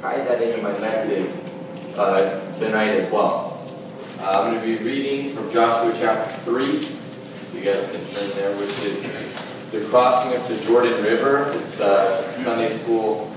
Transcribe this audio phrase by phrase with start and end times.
[0.00, 1.28] tie that into my message
[1.96, 3.66] uh, tonight as well.
[4.20, 6.66] Uh, I'm going to be reading from Joshua chapter 3.
[6.66, 9.02] You guys can turn there, which is
[9.72, 11.50] the crossing of the Jordan River.
[11.54, 13.28] It's a Sunday school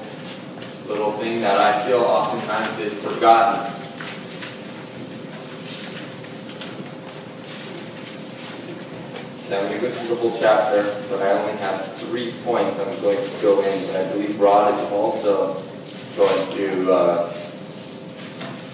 [0.85, 3.63] little thing that I feel oftentimes is forgotten.
[9.49, 13.17] Now to go through the whole chapter, but I only have three points I'm going
[13.17, 13.87] to go in.
[13.87, 15.70] But I believe Rod is also
[16.15, 17.33] going to uh,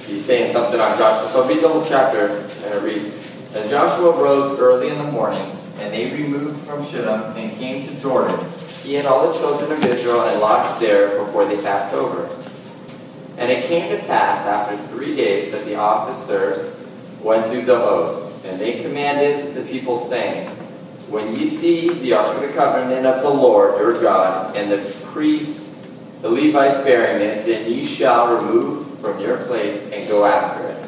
[0.08, 1.30] be saying something on Joshua.
[1.30, 3.06] So I'll read the whole chapter, and it reads,
[3.56, 7.96] And Joshua rose early in the morning, and they removed from Shittim and came to
[8.00, 8.40] Jordan,
[8.84, 12.34] he and all the children of Israel, and lodged there before they passed over.
[13.38, 16.76] And it came to pass after three days that the officers
[17.22, 20.50] went through the host, and they commanded the people, saying,
[21.10, 24.90] When ye see the ark of the covenant of the Lord your God, and the
[25.06, 25.77] priests,
[26.22, 30.84] the Levites bearing it, then ye shall remove from your place and go after it.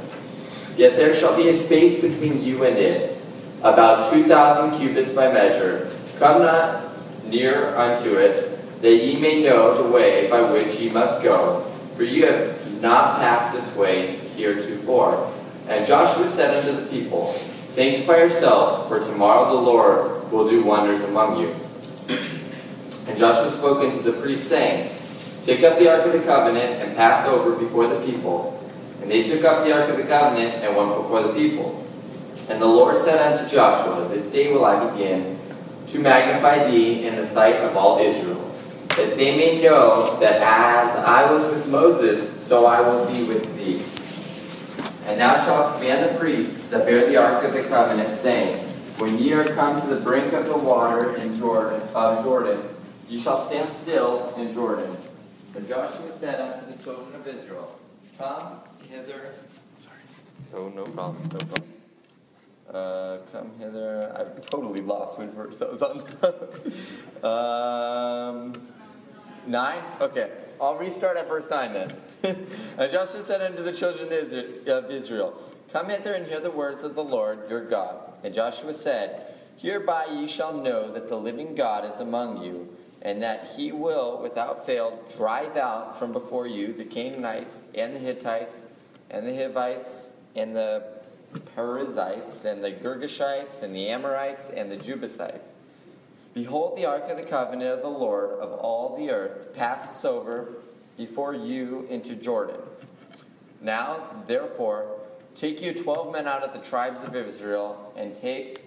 [0.77, 3.21] Yet there shall be a space between you and it,
[3.61, 5.91] about two thousand cubits by measure.
[6.17, 6.93] Come not
[7.27, 11.61] near unto it, that ye may know the way by which ye must go,
[11.95, 15.31] for ye have not passed this way heretofore.
[15.67, 17.33] And Joshua said unto the people,
[17.67, 21.55] Sanctify yourselves, for tomorrow the Lord will do wonders among you.
[23.07, 24.95] And Joshua spoke unto the priests, saying,
[25.49, 28.63] Take up the ark of the covenant and pass over before the people.
[29.01, 31.87] And they took up the ark of the covenant and went before the people.
[32.51, 35.39] And the Lord said unto Joshua, This day will I begin
[35.87, 38.55] to magnify thee in the sight of all Israel,
[38.89, 43.57] that they may know that as I was with Moses, so I will be with
[43.57, 43.81] thee.
[45.09, 48.63] And thou shalt command the priests that bear the ark of the covenant, saying,
[48.99, 52.61] When ye are come to the brink of the water in Jordan, of Jordan,
[53.09, 54.95] ye shall stand still in Jordan.
[55.59, 57.77] And Joshua said unto the children of Israel,
[58.17, 59.33] Come hither.
[59.77, 59.97] Sorry.
[60.53, 61.21] Oh, no problem.
[61.33, 61.73] No problem.
[62.73, 64.09] Uh, come hither.
[64.17, 65.99] I'm totally lost when verse I was on.
[67.25, 68.67] um,
[69.47, 69.81] nine?
[69.99, 70.31] Okay.
[70.61, 71.93] I'll restart at verse 9 then.
[72.77, 74.13] and Joshua said unto the children
[74.65, 75.41] of Israel,
[75.73, 77.97] Come hither and hear the words of the Lord your God.
[78.23, 83.21] And Joshua said, Hereby ye shall know that the living God is among you, and
[83.21, 88.65] that he will, without fail, drive out from before you the Canaanites, and the Hittites,
[89.09, 90.83] and the Hivites, and the
[91.55, 95.53] Perizzites, and the Girgashites, and the Amorites, and the Jebusites.
[96.33, 100.53] Behold, the ark of the covenant of the Lord of all the earth passes over
[100.97, 102.59] before you into Jordan.
[103.61, 104.99] Now, therefore,
[105.35, 108.65] take you twelve men out of the tribes of Israel, and take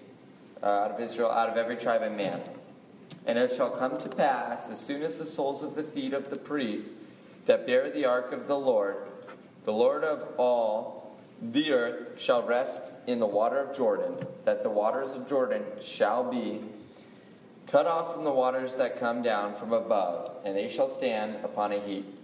[0.63, 2.41] uh, out of Israel, out of every tribe, a man.
[3.27, 6.31] And it shall come to pass, as soon as the soles of the feet of
[6.31, 6.93] the priests
[7.47, 8.97] that bear the ark of the Lord,
[9.65, 14.15] the Lord of all the earth, shall rest in the water of Jordan,
[14.45, 16.61] that the waters of Jordan shall be
[17.67, 21.73] cut off from the waters that come down from above, and they shall stand upon
[21.73, 22.19] a heap.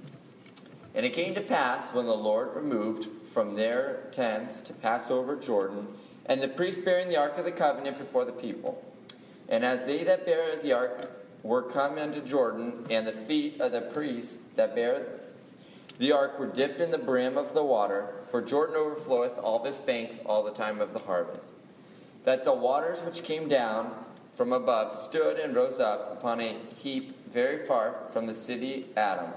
[0.94, 5.37] And it came to pass when the Lord removed from their tents to pass over
[5.37, 5.87] Jordan,
[6.26, 8.84] and the priests bearing the ark of the covenant before the people.
[9.48, 11.10] And as they that bear the ark
[11.42, 15.06] were come into Jordan, and the feet of the priests that bear
[15.98, 19.81] the ark were dipped in the brim of the water, for Jordan overfloweth all his
[19.81, 21.48] banks all the time of the harvest.
[22.25, 23.92] That the waters which came down
[24.34, 29.32] from above stood and rose up upon a heap very far from the city Adam.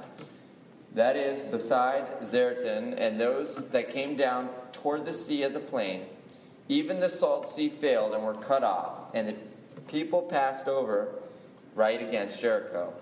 [0.94, 6.04] That is, beside Zaretan, and those that came down toward the sea of the plain.
[6.68, 9.36] Even the salt sea failed and were cut off, and the
[9.92, 11.10] people passed over
[11.76, 12.94] right against Jericho.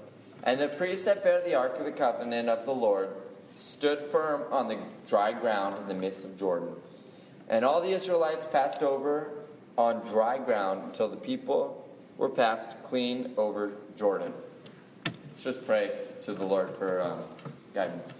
[0.44, 3.09] And the priests that bear the ark of the covenant of the Lord
[3.55, 6.69] stood firm on the dry ground in the midst of Jordan.
[7.47, 9.31] And all the Israelites passed over
[9.77, 14.33] on dry ground until the people were passed clean over Jordan.
[15.06, 17.19] Let's just pray to the Lord for um,
[17.74, 18.12] guidance.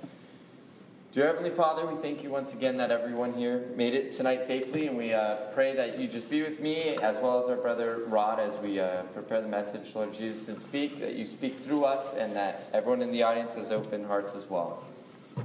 [1.12, 4.86] Dear Heavenly Father, we thank you once again that everyone here made it tonight safely,
[4.86, 8.04] and we uh, pray that you just be with me as well as our brother
[8.06, 11.86] Rod as we uh, prepare the message, Lord Jesus, and speak, that you speak through
[11.86, 14.84] us, and that everyone in the audience has open hearts as well.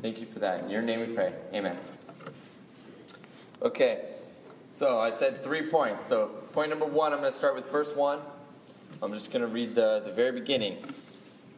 [0.03, 0.65] Thank you for that.
[0.65, 1.33] In your name we pray.
[1.55, 1.79] Amen.
[3.63, 4.05] Okay,
[4.69, 6.05] so I said three points.
[6.05, 8.19] So, point number one, I'm going to start with verse one.
[9.03, 10.85] I'm just going to read the, the very beginning.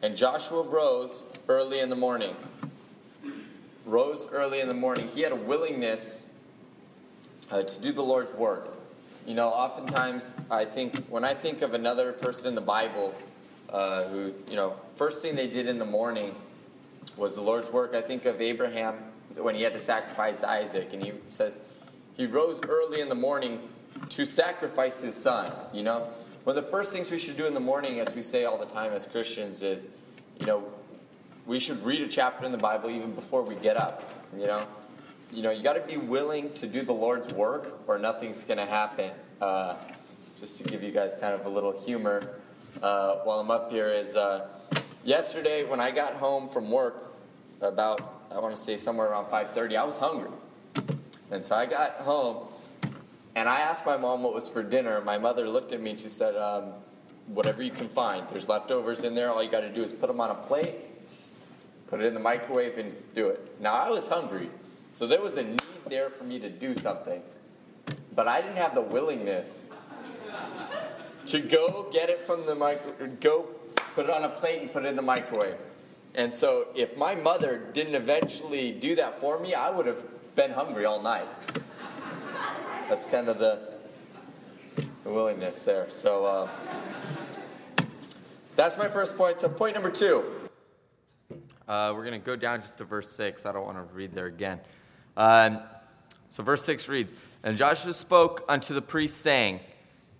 [0.00, 2.36] And Joshua rose early in the morning.
[3.86, 5.08] Rose early in the morning.
[5.08, 6.26] He had a willingness
[7.50, 8.76] uh, to do the Lord's work.
[9.26, 13.14] You know, oftentimes I think, when I think of another person in the Bible
[13.70, 16.34] uh, who, you know, first thing they did in the morning
[17.16, 17.94] was the Lord's work.
[17.94, 18.96] I think of Abraham
[19.36, 21.60] when he had to sacrifice Isaac, and he says
[22.16, 23.60] he rose early in the morning
[24.10, 25.52] to sacrifice his son.
[25.72, 26.08] You know,
[26.44, 28.58] one of the first things we should do in the morning, as we say all
[28.58, 29.88] the time as Christians, is,
[30.40, 30.64] you know,
[31.46, 34.02] we should read a chapter in the Bible even before we get up.
[34.36, 34.66] You know,
[35.32, 38.58] you know, you got to be willing to do the Lord's work, or nothing's going
[38.58, 39.12] to happen.
[39.40, 39.76] Uh,
[40.40, 42.20] just to give you guys kind of a little humor
[42.82, 44.48] uh, while I'm up here is uh,
[45.04, 47.14] yesterday when I got home from work
[47.60, 50.30] about I want to say somewhere around 5:30 I was hungry
[51.30, 52.48] and so I got home
[53.34, 55.98] and I asked my mom what was for dinner my mother looked at me and
[55.98, 56.72] she said um,
[57.28, 60.08] whatever you can find there's leftovers in there all you got to do is put
[60.08, 60.74] them on a plate
[61.88, 64.50] put it in the microwave and do it now I was hungry
[64.92, 67.22] so there was a need there for me to do something
[68.14, 69.70] but I didn't have the willingness
[71.26, 73.42] to go get it from the micro, go
[73.94, 75.56] put it on a plate and put it in the microwave.
[76.14, 80.02] And so, if my mother didn't eventually do that for me, I would have
[80.34, 81.28] been hungry all night.
[82.88, 83.60] That's kind of the,
[85.02, 85.90] the willingness there.
[85.90, 86.48] So, uh,
[88.54, 89.40] that's my first point.
[89.40, 90.24] So, point number two.
[91.68, 93.44] Uh, we're going to go down just to verse 6.
[93.44, 94.60] I don't want to read there again.
[95.16, 95.58] Um,
[96.28, 99.60] so, verse 6 reads And Joshua spoke unto the priests, saying,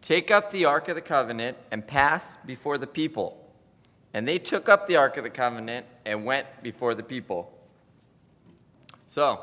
[0.00, 3.42] Take up the Ark of the Covenant and pass before the people.
[4.12, 7.52] And they took up the Ark of the Covenant and went before the people.
[9.06, 9.40] So,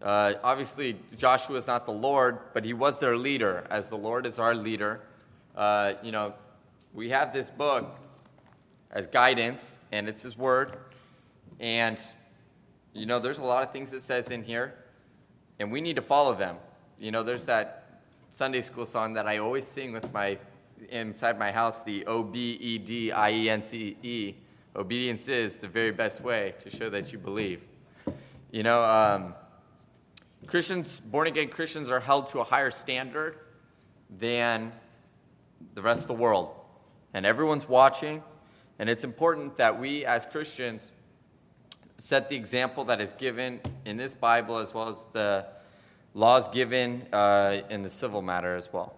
[0.00, 4.24] uh, obviously, Joshua is not the Lord, but he was their leader, as the Lord
[4.24, 5.00] is our leader.
[5.54, 6.32] Uh, you know,
[6.94, 7.98] we have this book
[8.90, 10.76] as guidance, and it's his word.
[11.58, 11.98] And,
[12.92, 14.74] you know, there's a lot of things it says in here,
[15.58, 16.56] and we need to follow them.
[16.98, 18.00] You know, there's that
[18.30, 20.38] Sunday school song that I always sing with my
[20.88, 24.34] inside my house, the O B E D I E N C E.
[24.74, 27.62] Obedience is the very best way to show that you believe.
[28.50, 29.34] You know, um,
[30.46, 33.38] Christians, born again Christians, are held to a higher standard
[34.18, 34.72] than
[35.74, 36.54] the rest of the world.
[37.12, 38.22] And everyone's watching.
[38.80, 40.90] And it's important that we, as Christians,
[41.98, 45.44] set the example that is given in this Bible as well as the
[46.14, 48.96] laws given uh, in the civil matter as well.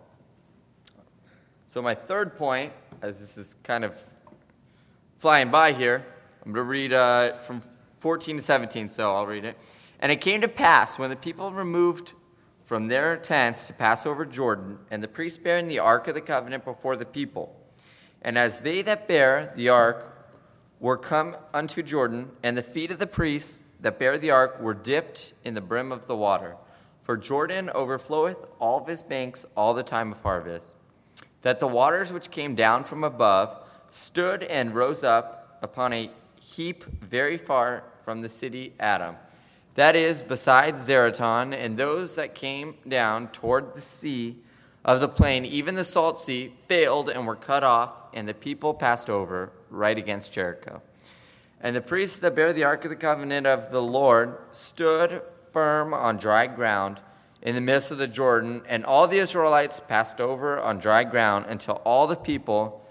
[1.67, 4.01] So, my third point, as this is kind of
[5.19, 6.07] flying by here,
[6.47, 7.61] I'm going to read uh, from
[7.99, 9.59] 14 to 17, so I'll read it.
[9.99, 12.13] And it came to pass when the people removed
[12.65, 16.21] from their tents to pass over Jordan, and the priests bearing the ark of the
[16.21, 17.59] covenant before the people.
[18.23, 20.09] And as they that bear the ark
[20.81, 24.75] were come unto Jordan, and the feet of the priests that bear the ark were
[24.75, 26.57] dipped in the brim of the water,
[27.03, 30.71] for Jordan overfloweth all of his banks all the time of harvest.
[31.43, 33.59] That the waters which came down from above
[33.91, 36.11] stood and rose up upon a
[36.41, 39.17] heap very far from the city Adam.
[39.75, 44.37] That is, beside Zaretan, and those that came down toward the sea
[44.85, 48.75] of the plain, even the salt sea, failed and were cut off, and the people
[48.75, 50.83] passed over right against Jericho.
[51.61, 55.95] And the priests that bear the ark of the covenant of the Lord stood firm
[55.95, 57.01] on dry ground
[57.41, 61.47] in the midst of the Jordan, and all the Israelites passed over on dry ground
[61.49, 62.85] until all the people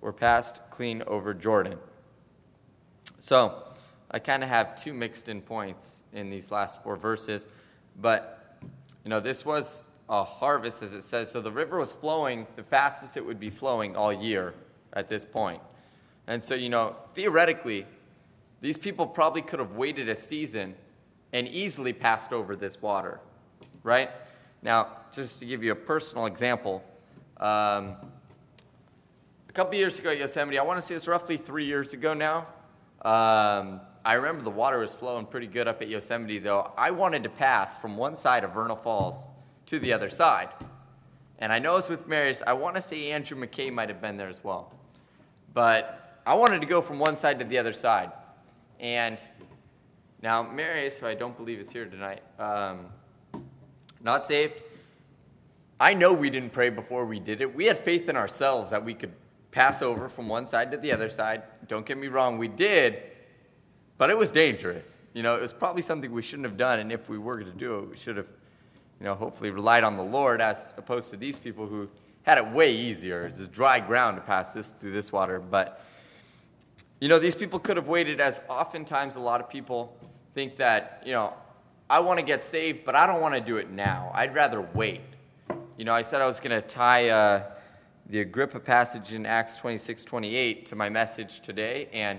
[0.00, 1.78] were passed clean over Jordan.
[3.18, 3.64] So,
[4.10, 7.46] I kind of have two mixed in points in these last four verses,
[8.00, 8.58] but
[9.04, 11.30] you know, this was a harvest, as it says.
[11.30, 14.54] So the river was flowing the fastest it would be flowing all year
[14.92, 15.60] at this point.
[16.26, 17.86] And so, you know, theoretically,
[18.60, 20.74] these people probably could have waited a season
[21.32, 23.20] and easily passed over this water,
[23.82, 24.10] right?
[24.62, 26.82] Now, just to give you a personal example,
[27.38, 27.96] um,
[29.48, 32.14] a couple years ago at Yosemite, I want to say it's roughly three years ago
[32.14, 32.46] now.
[33.02, 36.72] Um, I remember the water was flowing pretty good up at Yosemite, though.
[36.76, 39.30] I wanted to pass from one side of Vernal Falls
[39.68, 40.48] to the other side.
[41.38, 42.42] And I know it's with Marius.
[42.46, 44.74] I want to say Andrew McKay might have been there as well.
[45.54, 48.10] But I wanted to go from one side to the other side.
[48.80, 49.18] And
[50.20, 52.86] now, Marius, who I don't believe is here tonight, um,
[54.02, 54.54] not saved.
[55.80, 57.54] I know we didn't pray before we did it.
[57.54, 59.12] We had faith in ourselves that we could
[59.50, 61.42] pass over from one side to the other side.
[61.68, 63.02] Don't get me wrong, we did,
[63.96, 65.02] but it was dangerous.
[65.14, 67.52] You know, it was probably something we shouldn't have done, and if we were going
[67.52, 68.26] to do it, we should have,
[69.00, 71.88] you know, hopefully relied on the Lord as opposed to these people who
[72.22, 73.22] had it way easier.
[73.22, 75.84] It's just dry ground to pass this through this water, but
[77.00, 79.96] you know, these people could have waited, as oftentimes a lot of people
[80.34, 81.32] think that, you know,
[81.88, 84.10] I want to get saved, but I don't want to do it now.
[84.14, 85.00] I'd rather wait.
[85.76, 87.44] You know, I said I was going to tie uh,
[88.08, 92.18] the Agrippa passage in Acts 26 28 to my message today, and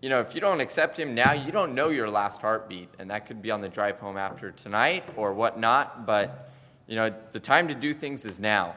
[0.00, 2.88] you know, if you don't accept him now, you don't know your last heartbeat.
[2.98, 6.06] And that could be on the drive home after tonight or whatnot.
[6.06, 6.50] But,
[6.86, 8.76] you know, the time to do things is now.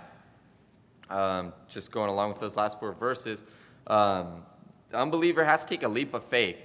[1.09, 3.43] Um, just going along with those last four verses,
[3.87, 4.43] um,
[4.89, 6.57] the unbeliever has to take a leap of faith.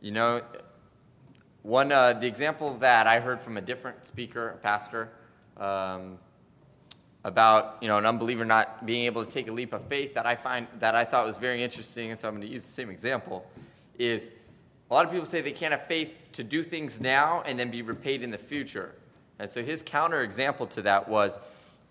[0.00, 0.42] You know,
[1.62, 5.10] one uh, the example of that I heard from a different speaker, a pastor,
[5.56, 6.18] um,
[7.26, 10.26] about you know an unbeliever not being able to take a leap of faith that
[10.26, 12.72] I find that I thought was very interesting, and so I'm going to use the
[12.72, 13.44] same example.
[13.98, 14.30] Is
[14.88, 17.68] a lot of people say they can't have faith to do things now and then
[17.68, 18.94] be repaid in the future,
[19.40, 21.40] and so his counter example to that was,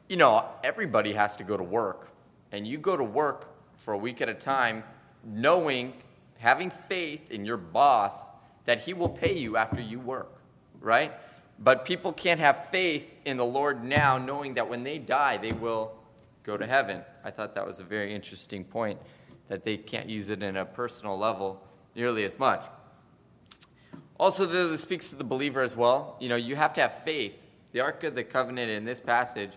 [0.07, 2.07] you know, everybody has to go to work,
[2.53, 4.85] and you go to work for a week at a time,
[5.25, 5.93] knowing,
[6.37, 8.29] having faith in your boss
[8.63, 10.31] that he will pay you after you work,
[10.79, 11.11] right?
[11.57, 15.53] But people can't have faith in the Lord now, knowing that when they die, they
[15.53, 15.93] will
[16.43, 17.01] go to heaven.
[17.23, 18.99] I thought that was a very interesting point,
[19.47, 21.61] that they can't use it in a personal level
[21.95, 22.65] nearly as much.
[24.19, 26.17] Also, this speaks to the believer as well.
[26.19, 27.33] You know, you have to have faith.
[27.71, 29.51] The Ark of the Covenant in this passage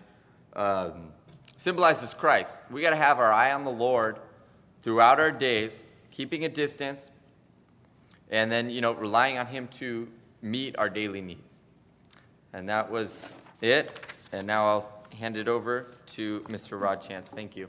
[0.53, 1.13] um,
[1.57, 2.59] symbolizes Christ.
[2.69, 4.19] We got to have our eye on the Lord
[4.81, 7.11] throughout our days, keeping a distance,
[8.29, 10.07] and then, you know, relying on Him to
[10.41, 11.48] meet our daily needs.
[12.53, 13.91] And that was it.
[14.31, 16.79] And now I'll hand it over to Mr.
[16.79, 17.31] Rod Chance.
[17.31, 17.67] Thank you.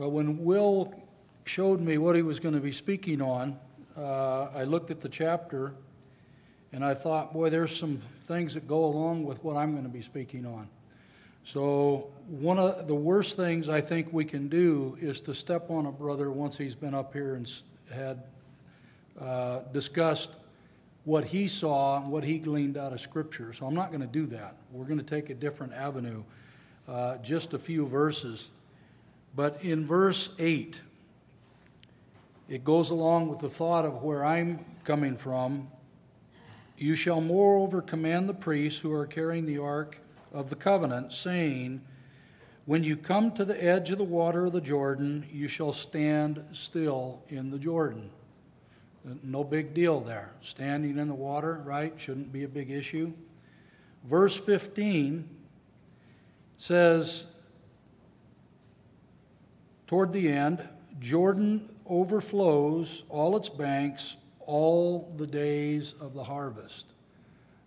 [0.00, 0.94] Well, when Will
[1.44, 3.58] showed me what he was going to be speaking on,
[3.98, 5.74] uh, I looked at the chapter
[6.72, 9.90] and I thought, boy, there's some things that go along with what I'm going to
[9.90, 10.68] be speaking on.
[11.42, 15.86] So, one of the worst things I think we can do is to step on
[15.86, 17.52] a brother once he's been up here and
[17.92, 18.22] had
[19.20, 20.30] uh, discussed
[21.04, 23.52] what he saw and what he gleaned out of Scripture.
[23.52, 24.54] So, I'm not going to do that.
[24.70, 26.22] We're going to take a different avenue,
[26.86, 28.48] uh, just a few verses.
[29.34, 30.80] But in verse 8,
[32.48, 35.66] it goes along with the thought of where I'm coming from
[36.80, 39.98] you shall moreover command the priests who are carrying the ark
[40.32, 41.82] of the covenant, saying,
[42.64, 46.42] When you come to the edge of the water of the Jordan, you shall stand
[46.52, 48.10] still in the Jordan.
[49.22, 50.32] No big deal there.
[50.40, 51.92] Standing in the water, right?
[51.98, 53.12] Shouldn't be a big issue.
[54.04, 55.28] Verse 15
[56.56, 57.26] says,
[59.86, 60.66] toward the end,
[60.98, 64.16] Jordan overflows all its banks
[64.50, 66.86] all the days of the harvest.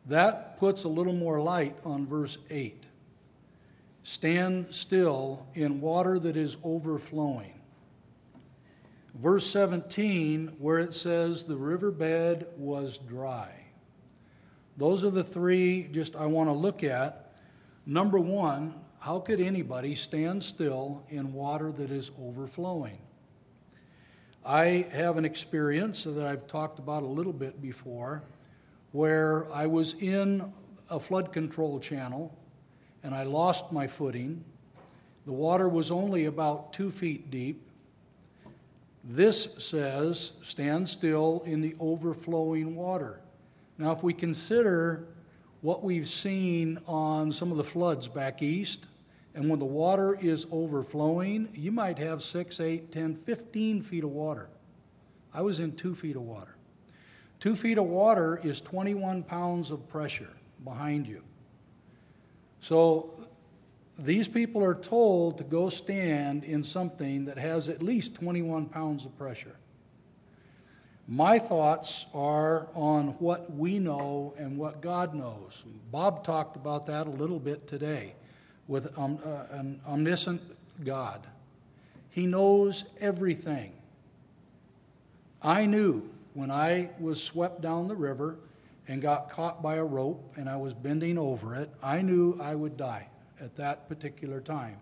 [0.08, 2.84] That puts a little more light on verse 8.
[4.04, 7.54] Stand still in water that is overflowing.
[9.16, 13.50] Verse 17, where it says the riverbed was dry.
[14.76, 17.32] Those are the three just I want to look at.
[17.86, 22.98] Number one, how could anybody stand still in water that is overflowing?
[24.46, 28.24] I have an experience that I've talked about a little bit before
[28.92, 30.52] where I was in
[30.90, 32.38] a flood control channel
[33.04, 34.44] and I lost my footing.
[35.26, 37.70] The water was only about two feet deep.
[39.06, 43.22] This says, stand still in the overflowing water.
[43.78, 45.08] Now, if we consider
[45.62, 48.88] what we've seen on some of the floods back east,
[49.36, 54.12] and when the water is overflowing, you might have 6, 8, 10, 15 feet of
[54.12, 54.50] water.
[55.34, 56.56] I was in two feet of water.
[57.40, 60.30] Two feet of water is 21 pounds of pressure
[60.64, 61.24] behind you.
[62.60, 63.14] So
[63.98, 69.06] these people are told to go stand in something that has at least 21 pounds
[69.06, 69.56] of pressure.
[71.08, 75.64] My thoughts are on what we know and what God knows.
[75.92, 78.14] Bob talked about that a little bit today
[78.68, 80.42] with um, uh, an omniscient
[80.84, 81.26] God.
[82.10, 83.74] He knows everything.
[85.42, 88.38] I knew when I was swept down the river
[88.88, 92.56] and got caught by a rope and I was bending over it, I knew I
[92.56, 93.08] would die
[93.42, 94.78] at that particular time.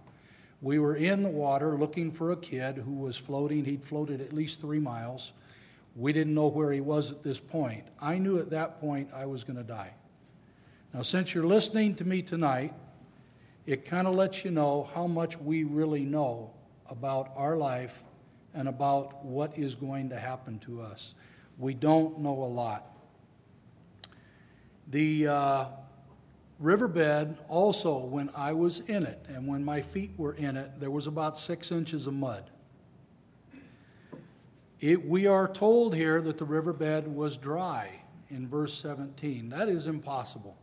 [0.61, 3.65] We were in the water looking for a kid who was floating.
[3.65, 5.31] He'd floated at least three miles.
[5.95, 7.83] We didn't know where he was at this point.
[7.99, 9.93] I knew at that point I was going to die.
[10.93, 12.73] Now, since you're listening to me tonight,
[13.65, 16.51] it kind of lets you know how much we really know
[16.89, 18.03] about our life
[18.53, 21.13] and about what is going to happen to us.
[21.57, 22.87] We don't know a lot.
[24.89, 25.65] The uh,
[26.59, 30.91] riverbed, also, when I was in it and when my feet were in it, there
[30.91, 32.49] was about six inches of mud.
[34.79, 37.91] It, we are told here that the riverbed was dry
[38.29, 39.49] in verse 17.
[39.49, 40.57] That is impossible.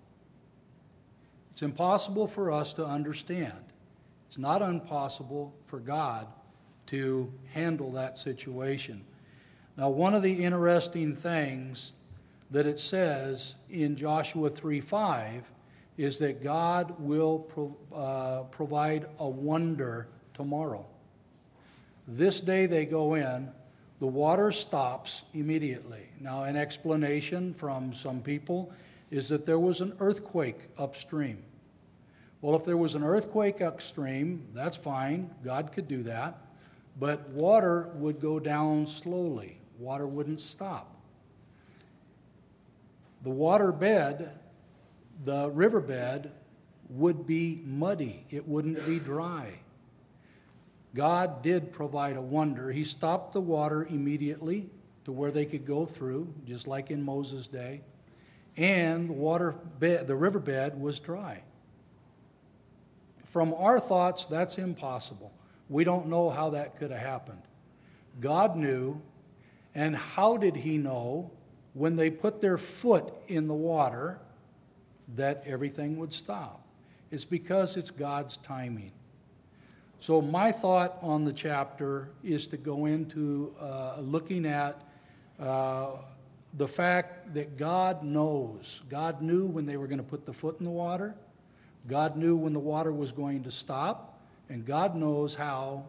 [1.59, 3.65] It's impossible for us to understand.
[4.29, 6.29] It's not impossible for God
[6.87, 9.05] to handle that situation.
[9.77, 11.95] Now, one of the interesting things
[12.53, 15.51] that it says in Joshua 3 5
[15.97, 20.87] is that God will pro- uh, provide a wonder tomorrow.
[22.07, 23.51] This day they go in,
[23.99, 26.07] the water stops immediately.
[26.21, 28.73] Now, an explanation from some people
[29.11, 31.43] is that there was an earthquake upstream.
[32.41, 35.31] Well, if there was an earthquake upstream, that's fine.
[35.43, 36.39] God could do that.
[36.99, 40.95] But water would go down slowly, water wouldn't stop.
[43.23, 44.39] The water bed,
[45.25, 46.31] the riverbed,
[46.91, 49.53] would be muddy, it wouldn't be dry.
[50.95, 52.73] God did provide a wonder.
[52.73, 54.71] He stopped the water immediately
[55.05, 57.83] to where they could go through, just like in Moses' day.
[58.57, 61.43] And the water bed, the riverbed was dry.
[63.29, 65.33] From our thoughts, that's impossible.
[65.69, 67.43] We don't know how that could have happened.
[68.21, 69.01] God knew,
[69.75, 71.31] and how did He know
[71.75, 74.19] when they put their foot in the water
[75.15, 76.63] that everything would stop?
[77.11, 78.93] It's because it's God's timing.
[80.01, 84.81] So, my thought on the chapter is to go into uh, looking at
[85.39, 85.91] uh,
[86.55, 88.81] the fact that God knows.
[88.89, 91.15] God knew when they were going to put the foot in the water,
[91.89, 95.87] God knew when the water was going to stop, and God knows how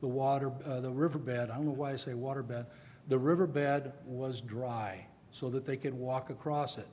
[0.00, 2.66] the water, uh, the riverbed, I don't know why I say waterbed,
[3.08, 6.86] the riverbed was dry so that they could walk across it.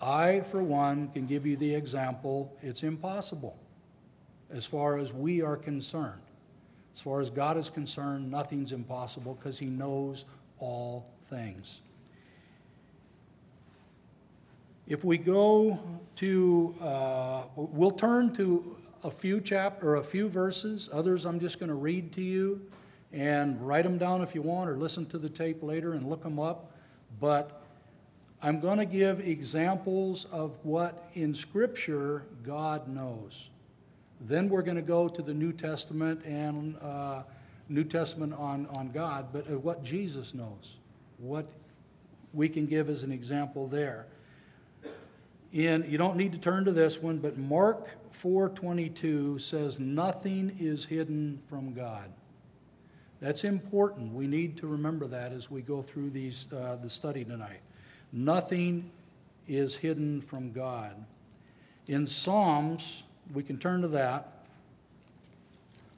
[0.00, 3.56] I, for one, can give you the example it's impossible
[4.50, 6.20] as far as we are concerned.
[6.94, 10.24] As far as God is concerned, nothing's impossible because He knows
[10.58, 11.80] all things.
[14.90, 15.78] If we go
[16.16, 20.88] to, uh, we'll turn to a few chapter or a few verses.
[20.92, 22.60] Others I'm just going to read to you
[23.12, 26.24] and write them down if you want, or listen to the tape later and look
[26.24, 26.72] them up.
[27.20, 27.62] But
[28.42, 33.50] I'm going to give examples of what in Scripture God knows.
[34.20, 37.22] Then we're going to go to the New Testament and uh,
[37.68, 40.78] New Testament on, on God, but what Jesus knows,
[41.18, 41.48] what
[42.34, 44.06] we can give as an example there.
[45.52, 50.84] In, you don't need to turn to this one, but Mark 4:22 says nothing is
[50.84, 52.12] hidden from God.
[53.20, 54.14] That's important.
[54.14, 57.60] We need to remember that as we go through these uh, the study tonight.
[58.12, 58.90] Nothing
[59.48, 60.94] is hidden from God.
[61.88, 64.44] In Psalms we can turn to that.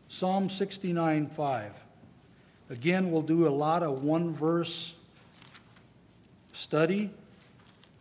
[0.09, 1.73] Psalm 69 5.
[2.71, 4.95] Again, we'll do a lot of one verse
[6.53, 7.11] study.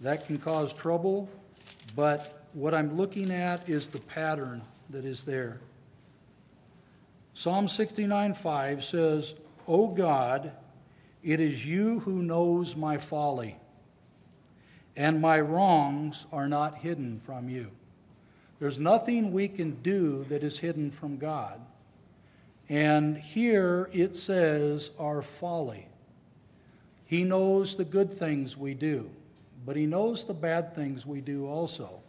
[0.01, 1.29] That can cause trouble,
[1.95, 5.59] but what I'm looking at is the pattern that is there.
[7.33, 9.35] Psalm 69 5 says,
[9.67, 10.51] O God,
[11.23, 13.57] it is you who knows my folly,
[14.95, 17.71] and my wrongs are not hidden from you.
[18.59, 21.59] There's nothing we can do that is hidden from God.
[22.69, 25.87] And here it says our folly.
[27.05, 29.09] He knows the good things we do,
[29.65, 32.01] but He knows the bad things we do also.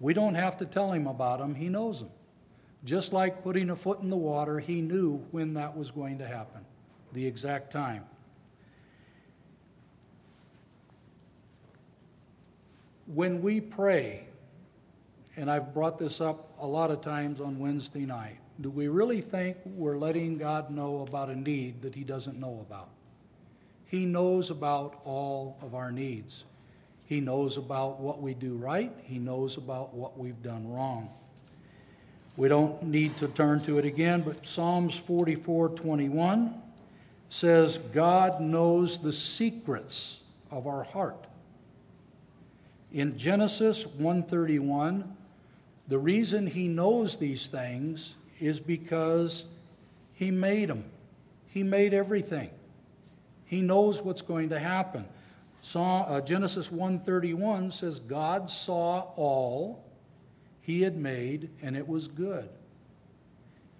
[0.00, 2.10] We don't have to tell Him about them, He knows them.
[2.84, 6.26] Just like putting a foot in the water, He knew when that was going to
[6.26, 6.64] happen,
[7.12, 8.04] the exact time.
[13.06, 14.26] When we pray,
[15.36, 18.38] and I've brought this up a lot of times on Wednesday night.
[18.60, 22.64] Do we really think we're letting God know about a need that He doesn't know
[22.66, 22.88] about?
[23.86, 26.44] He knows about all of our needs.
[27.06, 31.08] He knows about what we do right, He knows about what we've done wrong.
[32.36, 36.62] We don't need to turn to it again, but Psalms 44 21
[37.28, 41.26] says, God knows the secrets of our heart.
[42.92, 45.16] In Genesis 131,
[45.88, 49.46] the reason he knows these things is because
[50.14, 50.84] he made them.
[51.48, 52.50] He made everything.
[53.46, 55.06] He knows what's going to happen.
[55.66, 59.82] Saw, uh, Genesis 1:31 says God saw all
[60.62, 62.48] he had made and it was good.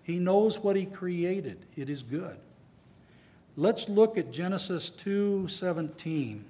[0.02, 1.64] He knows what he created.
[1.76, 2.38] It is good.
[3.54, 6.42] Let's look at Genesis 2:17.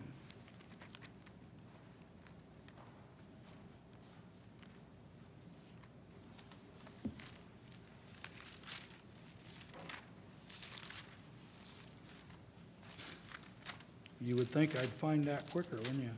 [14.26, 16.10] You would think I'd find that quicker, wouldn't you?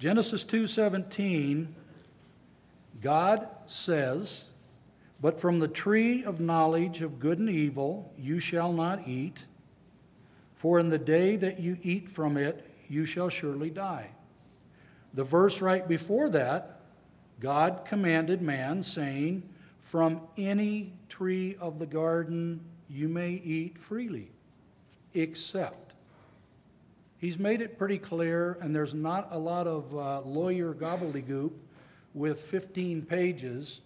[0.00, 1.72] Genesis 2:17
[3.00, 4.46] God says,
[5.20, 9.46] "But from the tree of knowledge of good and evil you shall not eat,
[10.56, 14.10] for in the day that you eat from it you shall surely die."
[15.14, 16.80] The verse right before that,
[17.38, 24.32] God commanded man saying, "From any tree of the garden you may eat freely,
[25.14, 25.85] except
[27.26, 31.50] He's made it pretty clear, and there's not a lot of uh, lawyer gobbledygook
[32.14, 33.80] with 15 pages.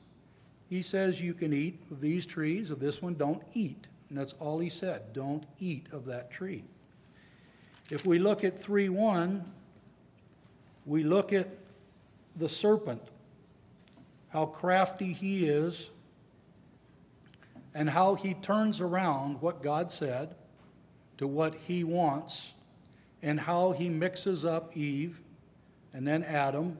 [0.69, 3.87] He says you can eat of these trees, of this one, don't eat.
[4.11, 6.65] And that's all he said don't eat of that tree.
[7.89, 9.43] If we look at 3 1,
[10.85, 11.49] we look at
[12.37, 13.01] the serpent,
[14.29, 15.89] how crafty he is,
[17.75, 20.35] and how he turns around what God said
[21.17, 22.53] to what he wants
[23.23, 25.21] and how he mixes up Eve
[25.93, 26.79] and then Adam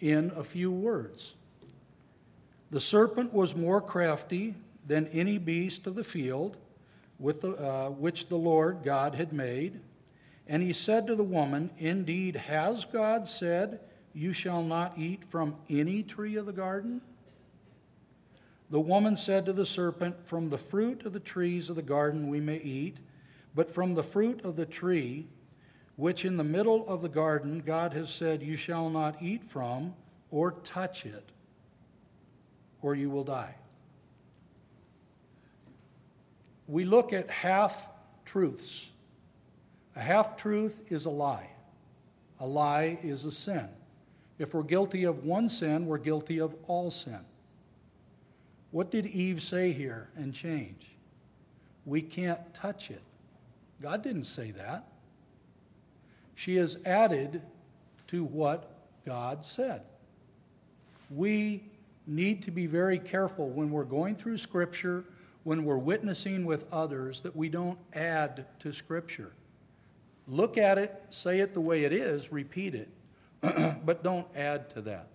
[0.00, 1.34] in a few words.
[2.70, 4.54] The serpent was more crafty
[4.86, 6.56] than any beast of the field
[7.18, 9.80] with the, uh, which the Lord God had made.
[10.46, 13.80] And he said to the woman, Indeed, has God said,
[14.14, 17.00] You shall not eat from any tree of the garden?
[18.70, 22.28] The woman said to the serpent, From the fruit of the trees of the garden
[22.28, 22.98] we may eat,
[23.54, 25.26] but from the fruit of the tree
[25.98, 29.94] which in the middle of the garden God has said, You shall not eat from
[30.30, 31.24] or touch it,
[32.82, 33.56] or you will die.
[36.68, 37.88] We look at half
[38.24, 38.86] truths.
[39.96, 41.50] A half truth is a lie,
[42.38, 43.68] a lie is a sin.
[44.38, 47.24] If we're guilty of one sin, we're guilty of all sin.
[48.70, 50.92] What did Eve say here and change?
[51.84, 53.02] We can't touch it.
[53.82, 54.87] God didn't say that
[56.38, 57.42] she has added
[58.06, 58.70] to what
[59.04, 59.82] God said.
[61.10, 61.64] We
[62.06, 65.02] need to be very careful when we're going through Scripture,
[65.42, 69.32] when we're witnessing with others, that we don't add to Scripture.
[70.28, 72.88] Look at it, say it the way it is, repeat it,
[73.84, 75.08] but don't add to that.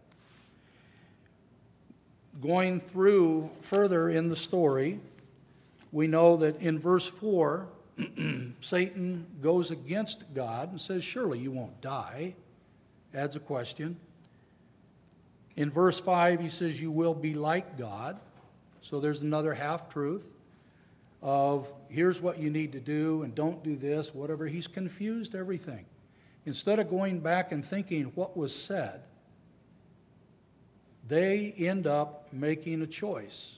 [2.41, 4.99] Going through further in the story,
[5.93, 7.69] we know that in verse 4,
[8.61, 12.35] Satan goes against God and says, Surely you won't die.
[13.13, 13.97] Adds a question.
[15.55, 18.19] In verse 5, he says, You will be like God.
[18.81, 20.27] So there's another half truth
[21.21, 24.45] of here's what you need to do and don't do this, whatever.
[24.45, 25.85] He's confused everything.
[26.45, 29.01] Instead of going back and thinking what was said,
[31.07, 33.55] they end up making a choice.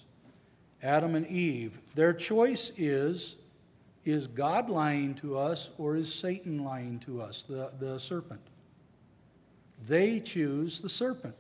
[0.84, 1.80] Adam and Eve.
[1.96, 3.36] Their choice is
[4.06, 8.42] is God lying to us or is Satan lying to us, the, the serpent?
[9.88, 11.36] They choose the serpent.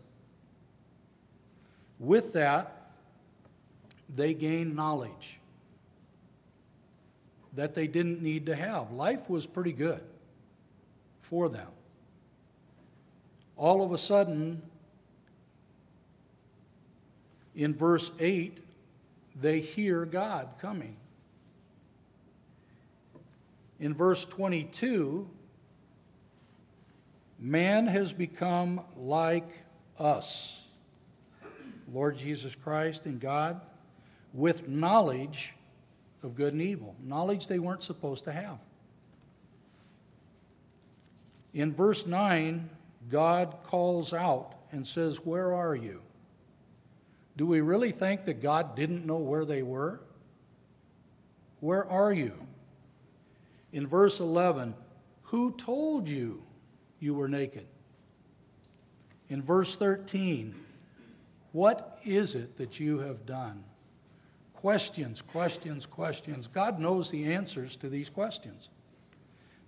[1.99, 2.91] With that,
[4.13, 5.39] they gain knowledge
[7.53, 8.91] that they didn't need to have.
[8.91, 10.01] Life was pretty good
[11.21, 11.67] for them.
[13.55, 14.61] All of a sudden,
[17.55, 18.57] in verse 8,
[19.39, 20.97] they hear God coming.
[23.79, 25.29] In verse 22,
[27.39, 29.49] man has become like
[29.99, 30.63] us,
[31.91, 33.61] Lord Jesus Christ and God,
[34.33, 35.53] with knowledge
[36.23, 38.57] of good and evil, knowledge they weren't supposed to have.
[41.53, 42.69] In verse 9,
[43.09, 46.01] God calls out and says, Where are you?
[47.37, 50.01] Do we really think that God didn't know where they were?
[51.59, 52.44] Where are you?
[53.75, 54.73] In verse 11,
[55.23, 56.41] who told you
[57.01, 57.67] you were naked?
[59.27, 60.55] In verse 13,
[61.51, 63.65] what is it that you have done?
[64.53, 66.47] Questions, questions, questions.
[66.47, 68.69] God knows the answers to these questions.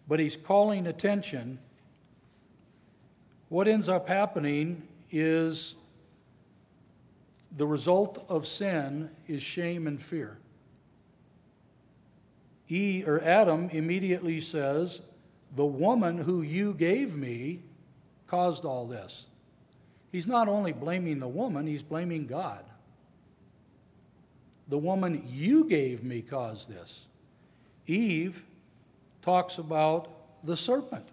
[0.07, 1.59] But He's calling attention.
[3.49, 5.75] What ends up happening is
[7.57, 10.37] the result of sin is shame and fear.
[12.67, 15.01] He or Adam immediately says,
[15.55, 17.61] The woman who you gave me
[18.27, 19.25] caused all this.
[20.11, 22.65] He's not only blaming the woman, he's blaming God.
[24.67, 27.05] The woman you gave me caused this.
[27.87, 28.43] Eve
[29.21, 30.09] talks about
[30.43, 31.07] the serpent.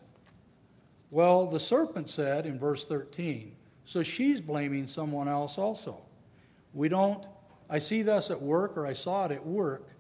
[1.13, 6.01] Well, the serpent said in verse 13, so she's blaming someone else also.
[6.73, 7.25] We don't,
[7.71, 9.94] I see this at work or I saw it at work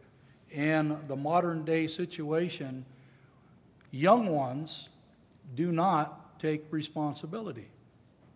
[0.54, 2.84] and the modern day situation,
[3.90, 4.88] young ones
[5.54, 7.68] do not take responsibility.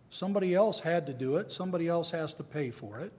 [0.09, 3.13] Somebody else had to do it, somebody else has to pay for it,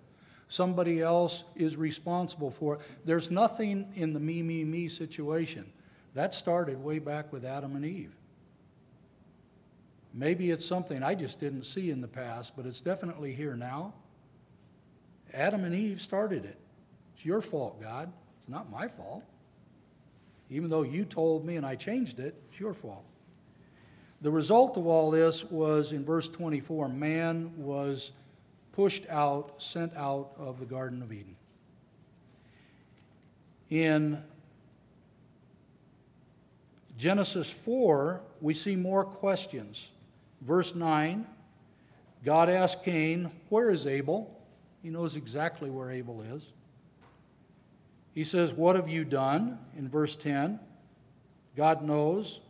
[0.49, 2.81] somebody else is responsible for it.
[3.05, 5.73] There's nothing in the me, me, me situation.
[6.15, 8.13] That started way back with Adam and Eve.
[10.13, 13.95] Maybe it's something I just didn't see in the past, but it's definitely here now.
[15.33, 16.59] Adam and Eve started it.
[17.15, 18.13] It's your fault, God.
[18.51, 19.23] Not my fault.
[20.51, 23.05] Even though you told me and I changed it, it's your fault.
[24.23, 28.11] The result of all this was in verse 24 man was
[28.73, 31.37] pushed out, sent out of the Garden of Eden.
[33.71, 34.21] In
[36.99, 39.91] Genesis 4, we see more questions.
[40.43, 41.25] Verse 9,
[42.25, 44.37] God asked Cain, Where is Abel?
[44.83, 46.53] He knows exactly where Abel is.
[48.15, 49.59] He says, What have you done?
[49.77, 50.59] In verse 10,
[51.57, 52.41] God knows,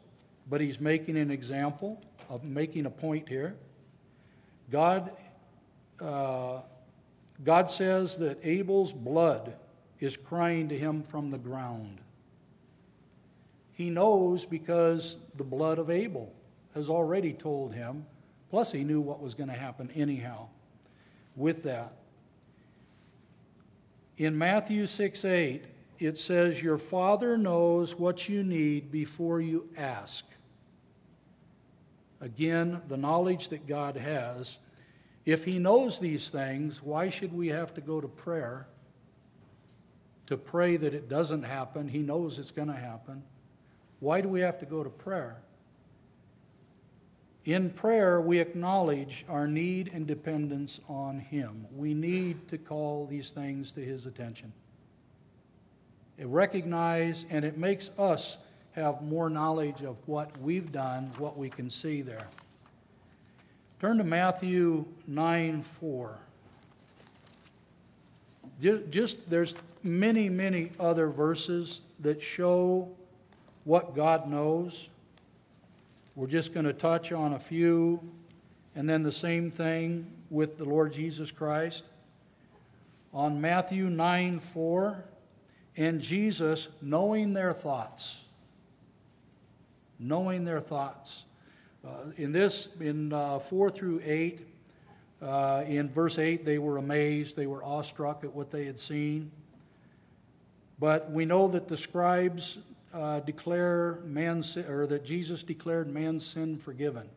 [0.48, 3.56] but he's making an example of making a point here.
[4.70, 5.10] God,
[6.00, 6.60] uh,
[7.42, 9.54] God says that Abel's blood
[9.98, 12.00] is crying to him from the ground.
[13.72, 16.32] He knows because the blood of Abel
[16.74, 18.06] has already told him,
[18.50, 20.48] plus, he knew what was going to happen anyhow
[21.36, 21.92] with that.
[24.20, 25.64] In Matthew 6 8,
[25.98, 30.26] it says, Your Father knows what you need before you ask.
[32.20, 34.58] Again, the knowledge that God has.
[35.24, 38.66] If He knows these things, why should we have to go to prayer
[40.26, 41.88] to pray that it doesn't happen?
[41.88, 43.22] He knows it's going to happen.
[44.00, 45.38] Why do we have to go to prayer?
[47.44, 51.66] In prayer, we acknowledge our need and dependence on Him.
[51.74, 54.52] We need to call these things to His attention.
[56.18, 58.36] It recognizes and it makes us
[58.72, 62.28] have more knowledge of what we've done, what we can see there.
[63.80, 66.18] Turn to Matthew 9 4.
[68.90, 72.90] Just there's many, many other verses that show
[73.64, 74.90] what God knows.
[76.16, 78.00] We're just going to touch on a few,
[78.74, 81.84] and then the same thing with the Lord Jesus Christ.
[83.14, 85.04] On Matthew 9 4,
[85.76, 88.24] and Jesus, knowing their thoughts,
[90.00, 91.24] knowing their thoughts.
[91.86, 94.40] Uh, in this, in uh, 4 through 8,
[95.22, 99.30] uh, in verse 8, they were amazed, they were awestruck at what they had seen.
[100.80, 102.58] But we know that the scribes
[102.92, 107.08] uh, declare man's or that Jesus declared man's sin forgiven,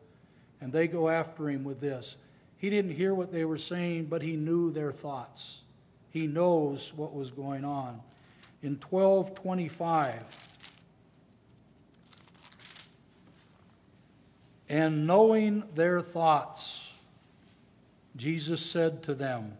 [0.60, 2.16] and they go after him with this.
[2.56, 5.62] He didn't hear what they were saying, but he knew their thoughts.
[6.10, 8.00] He knows what was going on.
[8.62, 10.24] In 1225,
[14.68, 16.92] and knowing their thoughts,
[18.16, 19.58] Jesus said to them,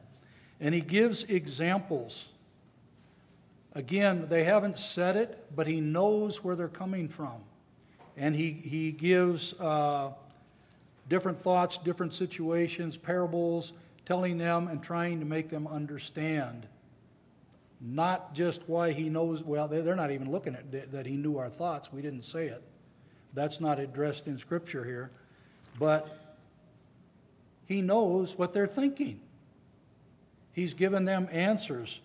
[0.60, 2.26] and he gives examples
[3.74, 7.40] Again, they haven't said it, but he knows where they're coming from.
[8.16, 10.12] And he, he gives uh,
[11.08, 13.72] different thoughts, different situations, parables,
[14.04, 16.66] telling them and trying to make them understand.
[17.80, 21.50] Not just why he knows, well, they're not even looking at that he knew our
[21.50, 21.92] thoughts.
[21.92, 22.62] We didn't say it.
[23.34, 25.10] That's not addressed in Scripture here.
[25.80, 26.36] But
[27.66, 29.20] he knows what they're thinking.
[30.52, 32.00] He's given them answers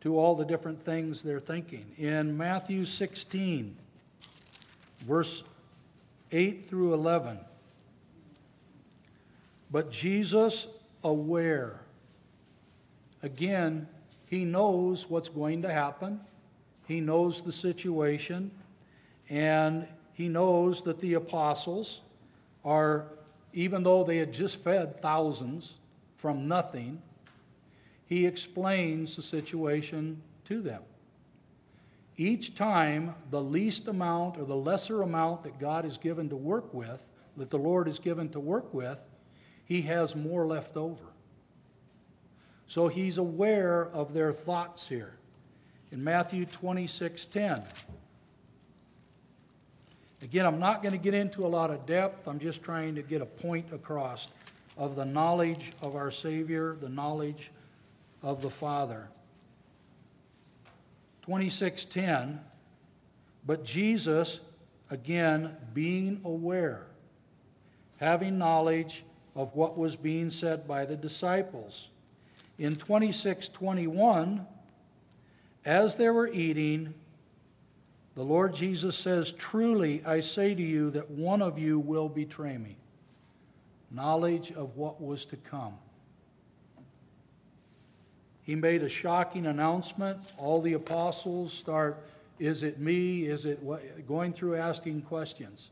[0.00, 1.84] to all the different things they're thinking.
[1.98, 3.76] In Matthew 16,
[5.00, 5.42] verse
[6.32, 7.38] 8 through 11,
[9.70, 10.66] but Jesus,
[11.04, 11.80] aware,
[13.22, 13.86] again,
[14.26, 16.20] he knows what's going to happen,
[16.86, 18.50] he knows the situation,
[19.28, 22.00] and he knows that the apostles
[22.64, 23.06] are,
[23.52, 25.74] even though they had just fed thousands
[26.16, 27.00] from nothing,
[28.10, 30.82] he explains the situation to them.
[32.16, 36.74] Each time, the least amount or the lesser amount that God is given to work
[36.74, 39.08] with, that the Lord is given to work with,
[39.64, 41.04] he has more left over.
[42.66, 45.14] So he's aware of their thoughts here.
[45.92, 47.62] In Matthew 26 10.
[50.22, 52.26] Again, I'm not going to get into a lot of depth.
[52.26, 54.28] I'm just trying to get a point across
[54.76, 57.52] of the knowledge of our Savior, the knowledge
[58.22, 59.08] of the Father.
[61.22, 62.40] 26:10
[63.46, 64.40] But Jesus
[64.90, 66.86] again being aware
[68.00, 69.04] having knowledge
[69.36, 71.90] of what was being said by the disciples.
[72.58, 74.46] In 26:21
[75.64, 76.94] as they were eating
[78.16, 82.58] The Lord Jesus says, Truly I say to you that one of you will betray
[82.58, 82.76] me.
[83.90, 85.78] Knowledge of what was to come.
[88.42, 90.32] He made a shocking announcement.
[90.38, 92.02] All the apostles start,
[92.38, 93.26] Is it me?
[93.26, 94.06] Is it what?
[94.06, 95.70] Going through asking questions.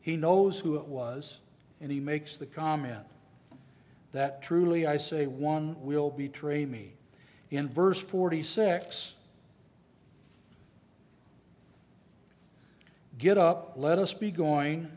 [0.00, 1.38] He knows who it was,
[1.80, 3.04] and he makes the comment
[4.16, 6.94] that truly I say, one will betray me.
[7.50, 9.12] In verse 46,
[13.18, 14.90] Get up, let us be going,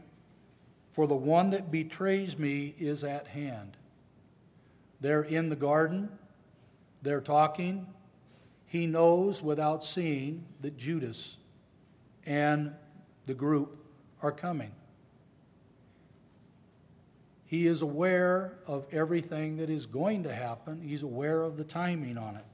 [0.91, 3.75] for the one that betrays me is at hand.
[5.02, 6.10] They're in the garden,
[7.02, 7.88] they're talking.
[8.66, 11.38] He knows without seeing that Judas
[12.26, 12.74] and
[13.26, 13.84] the group
[14.22, 14.72] are coming.
[17.46, 20.82] He is aware of everything that is going to happen.
[20.82, 22.46] He's aware of the timing on it.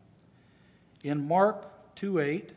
[1.03, 2.51] In Mark 2 8,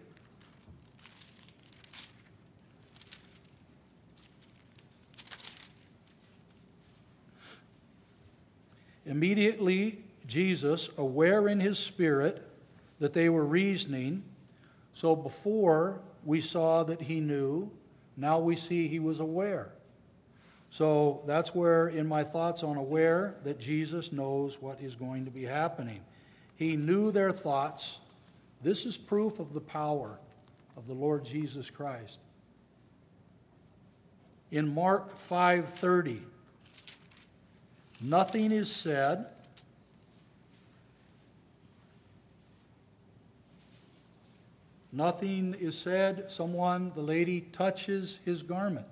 [9.09, 12.47] Immediately, Jesus, aware in his spirit
[13.01, 14.23] that they were reasoning,
[14.93, 17.71] so before we saw that he knew,
[18.17, 19.71] now we see he was aware.
[20.71, 25.31] So that's where, in my thoughts on aware, that Jesus knows what is going to
[25.31, 26.01] be happening.
[26.57, 28.01] He knew their thoughts.
[28.63, 30.19] This is proof of the power
[30.77, 32.21] of the Lord Jesus Christ.
[34.51, 36.21] In Mark 5:30,
[38.03, 39.27] nothing is said
[44.93, 46.31] Nothing is said.
[46.31, 48.87] Someone, the lady, touches his garment.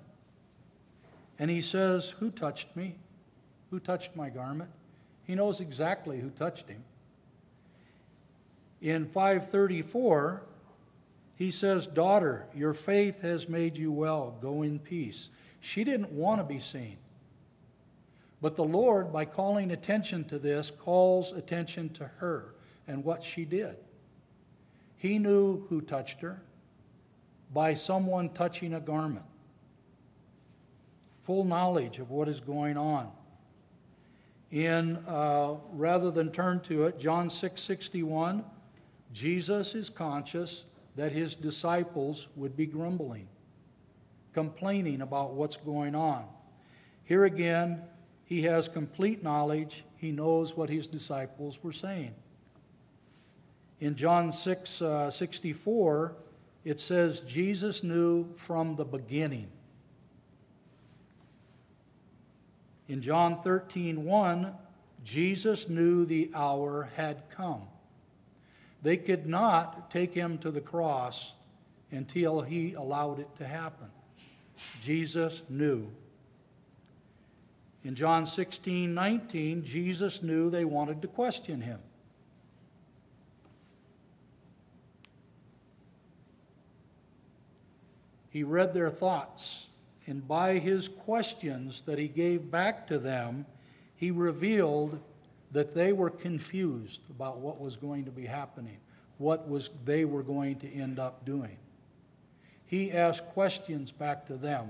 [1.39, 2.95] And he says, Who touched me?
[3.71, 4.69] Who touched my garment?
[5.23, 6.83] He knows exactly who touched him.
[8.81, 10.43] In 534,
[11.35, 14.37] he says, Daughter, your faith has made you well.
[14.41, 15.29] Go in peace.
[15.59, 16.97] She didn't want to be seen.
[18.41, 22.53] But the Lord, by calling attention to this, calls attention to her
[22.87, 23.77] and what she did.
[24.97, 26.41] He knew who touched her
[27.53, 29.25] by someone touching a garment
[31.27, 33.11] full knowledge of what is going on.
[34.49, 38.45] In uh, rather than turn to it, John 6 61,
[39.11, 40.63] Jesus is conscious
[40.95, 43.27] that his disciples would be grumbling,
[44.33, 46.23] complaining about what's going on.
[47.03, 47.81] Here again,
[48.23, 49.83] he has complete knowledge.
[49.97, 52.15] He knows what his disciples were saying.
[53.79, 56.15] In John 6 uh, 64,
[56.65, 59.49] it says, Jesus knew from the beginning
[62.87, 64.53] In John 13, 1,
[65.03, 67.63] Jesus knew the hour had come.
[68.81, 71.33] They could not take him to the cross
[71.91, 73.87] until he allowed it to happen.
[74.81, 75.87] Jesus knew.
[77.83, 81.79] In John 16, 19, Jesus knew they wanted to question him.
[88.37, 89.65] He read their thoughts.
[90.05, 93.47] And by his questions that he gave back to them,
[93.95, 94.99] he revealed
[95.53, 98.77] that they were confused about what was going to be happening,
[99.17, 101.57] what was they were going to end up doing.
[102.67, 104.69] He asked questions back to them,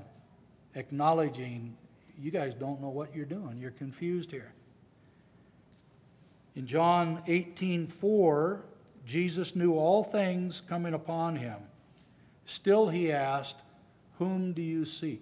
[0.73, 1.75] acknowledging,
[2.17, 3.57] you guys don't know what you're doing.
[3.59, 4.53] You're confused here.
[6.55, 8.61] In John 18:4,
[9.05, 11.57] Jesus knew all things coming upon him.
[12.47, 13.61] Still he asked,
[14.17, 15.21] "Whom do you seek?"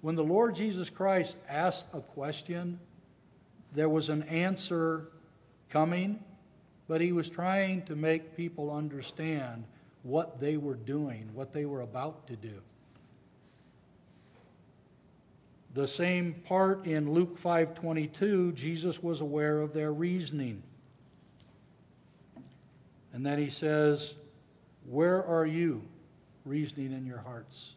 [0.00, 2.80] When the Lord Jesus Christ asked a question,
[3.72, 5.08] there was an answer
[5.70, 6.22] coming,
[6.88, 9.64] but he was trying to make people understand
[10.02, 12.62] what they were doing, what they were about to do.
[15.74, 20.64] The same part in Luke 5:22, Jesus was aware of their reasoning.
[23.12, 24.14] And then he says,
[24.84, 25.88] "Where are you
[26.48, 27.74] reasoning in your hearts?"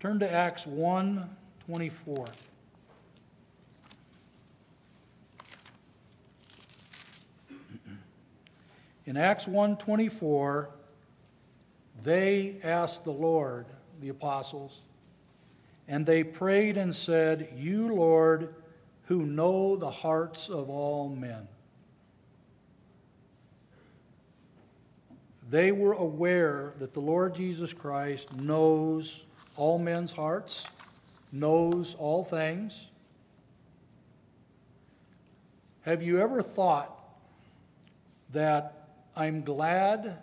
[0.00, 1.36] Turn to Acts 1
[1.66, 2.26] 24.
[9.06, 10.68] In Acts 1:24,
[12.02, 13.66] they asked the Lord,
[14.00, 14.80] the apostles,
[15.86, 18.56] and they prayed and said, "You, Lord,
[19.04, 21.46] who know the hearts of all men."
[25.52, 29.22] They were aware that the Lord Jesus Christ knows
[29.56, 30.66] all men's hearts,
[31.30, 32.86] knows all things.
[35.82, 36.98] Have you ever thought
[38.32, 40.18] that I'm glad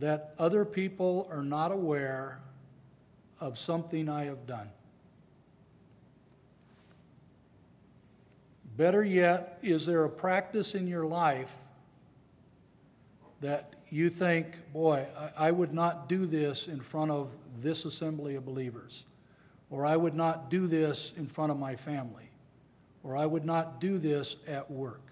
[0.00, 2.40] that other people are not aware
[3.40, 4.68] of something I have done.
[8.76, 11.56] Better yet, is there a practice in your life
[13.40, 17.30] that you think, boy, I, I, would not do this in front of
[17.60, 19.04] this assembly of believers,
[19.70, 22.30] or I would not do this in front of my family,
[23.02, 25.02] or I would not do this at work?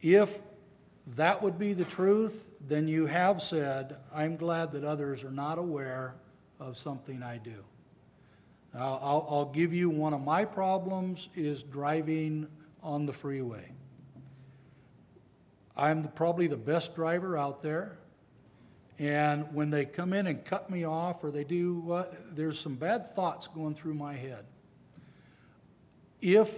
[0.00, 0.38] If
[1.14, 5.58] that would be the truth, then you have said, I'm glad that others are not
[5.58, 6.14] aware
[6.58, 7.64] of something I do.
[8.74, 12.46] Now, I'll, I'll give you one of my problems is driving
[12.82, 13.72] on the freeway.
[15.76, 17.98] I'm probably the best driver out there.
[18.98, 22.76] And when they come in and cut me off or they do what, there's some
[22.76, 24.44] bad thoughts going through my head.
[26.22, 26.50] If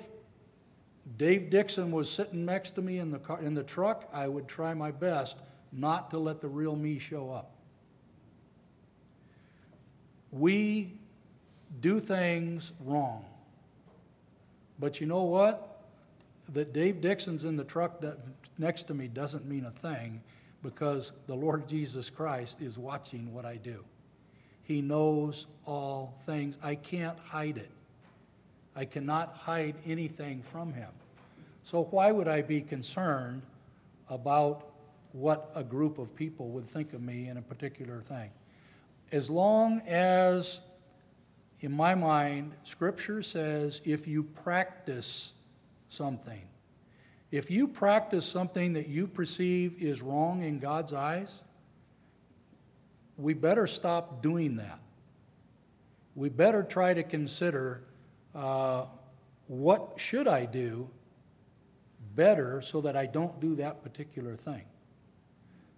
[1.17, 4.47] Dave Dixon was sitting next to me in the, car, in the truck, I would
[4.47, 5.39] try my best
[5.73, 7.51] not to let the real me show up.
[10.31, 10.93] We
[11.81, 13.25] do things wrong.
[14.79, 15.68] But you know what?
[16.53, 18.03] That Dave Dixon's in the truck
[18.57, 20.23] next to me doesn't mean a thing
[20.63, 23.85] because the Lord Jesus Christ is watching what I do.
[24.65, 26.59] He knows all things.
[26.63, 27.71] I can't hide it.
[28.77, 30.91] I cannot hide anything from him.
[31.65, 33.43] So, why would I be concerned
[34.09, 34.71] about
[35.13, 38.31] what a group of people would think of me in a particular thing?
[39.11, 40.61] As long as,
[41.61, 45.33] in my mind, Scripture says if you practice
[45.89, 46.43] something,
[47.31, 51.43] if you practice something that you perceive is wrong in God's eyes,
[53.17, 54.79] we better stop doing that.
[56.15, 57.83] We better try to consider
[58.35, 58.87] uh,
[59.47, 60.89] what should I do
[62.15, 64.63] better so that I don't do that particular thing.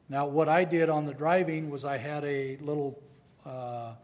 [0.08, 3.00] Now, what I did on the driving was I had a little
[3.44, 3.94] uh,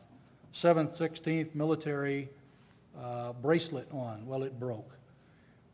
[0.53, 2.29] 7th, 16th military
[3.01, 4.25] uh, bracelet on.
[4.27, 4.96] Well, it broke.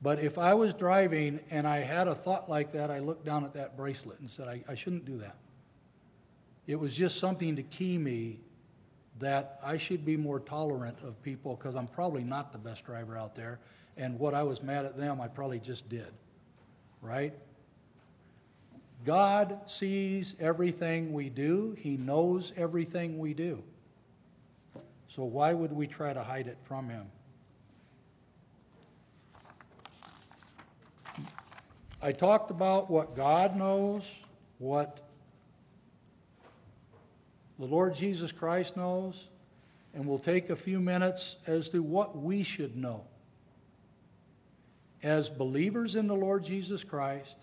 [0.03, 3.45] But if I was driving and I had a thought like that, I looked down
[3.45, 5.37] at that bracelet and said, I, I shouldn't do that.
[6.67, 8.41] It was just something to key me
[9.21, 13.17] that I should be more tolerant of people because I'm probably not the best driver
[13.17, 13.61] out there.
[13.97, 16.13] And what I was mad at them, I probably just did.
[17.01, 17.35] Right?
[19.05, 23.63] God sees everything we do, He knows everything we do.
[25.07, 27.07] So why would we try to hide it from Him?
[32.05, 34.13] I talked about what God knows,
[34.59, 35.01] what
[37.61, 39.29] the Lord Jesus Christ knows,
[39.95, 43.05] and we'll take a few minutes as to what we should know.
[45.01, 47.39] As believers in the Lord Jesus Christ,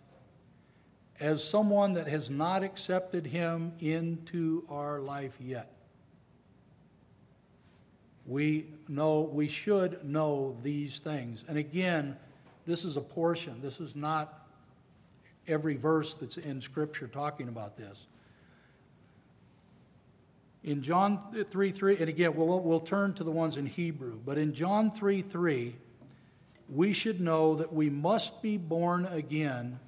[1.21, 5.71] as someone that has not accepted Him into our life yet.
[8.25, 11.45] We know, we should know these things.
[11.47, 12.17] And again,
[12.65, 13.61] this is a portion.
[13.61, 14.48] This is not
[15.49, 18.07] every verse that's in Scripture talking about this.
[20.63, 24.37] In John 3 3, and again, we'll, we'll turn to the ones in Hebrew, but
[24.37, 25.75] in John 3 3,
[26.69, 29.79] we should know that we must be born again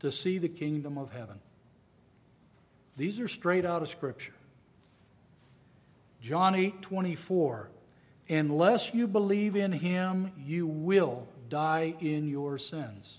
[0.00, 1.38] to see the kingdom of heaven.
[2.96, 4.34] These are straight out of Scripture.
[6.20, 7.68] John 8 24,
[8.28, 13.18] unless you believe in him, you will die in your sins.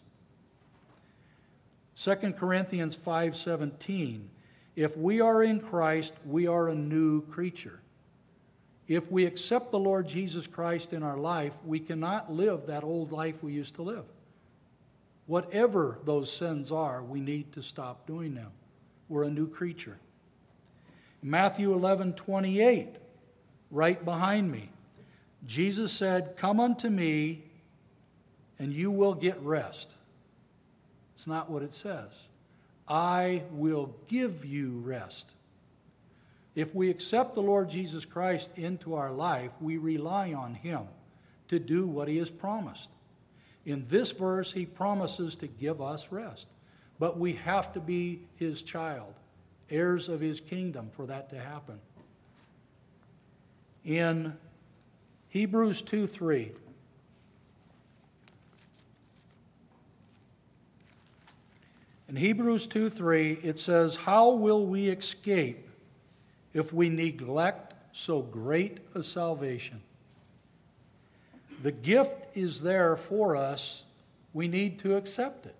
[1.96, 4.30] 2 Corinthians 5:17
[4.76, 7.80] if we are in Christ, we are a new creature.
[8.88, 13.12] If we accept the Lord Jesus Christ in our life, we cannot live that old
[13.12, 14.06] life we used to live.
[15.28, 18.52] Whatever those sins are, we need to stop doing them.
[19.08, 19.98] We're a new creature.
[21.24, 22.90] Matthew 11 28,
[23.72, 24.70] right behind me,
[25.48, 27.46] Jesus said, Come unto me,
[28.60, 29.96] and you will get rest.
[31.16, 32.28] It's not what it says.
[32.88, 35.34] I will give you rest.
[36.56, 40.84] If we accept the Lord Jesus Christ into our life, we rely on Him
[41.48, 42.90] to do what He has promised.
[43.66, 46.48] In this verse, He promises to give us rest,
[47.00, 49.14] but we have to be His child,
[49.70, 51.80] heirs of His kingdom, for that to happen.
[53.84, 54.34] In
[55.30, 56.52] Hebrews 2 3,
[62.08, 65.68] In Hebrews 2 3, it says, How will we escape
[66.54, 69.82] if we neglect so great a salvation?
[71.64, 73.84] The gift is there for us,
[74.34, 75.56] we need to accept it.